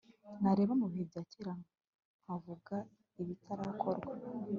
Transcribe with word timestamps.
nareba 0.41 0.73
mu 0.81 0.85
bihe 0.91 1.05
bya 1.11 1.21
kera 1.31 1.53
nkavuga 2.21 2.75
ibitarakorwa 3.21 4.11